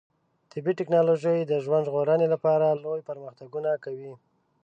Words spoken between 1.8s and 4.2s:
ژغورنې لپاره لوی پرمختګونه کوي.